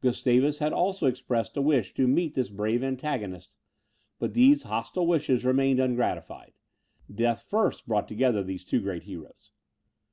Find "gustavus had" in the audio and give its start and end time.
0.00-0.72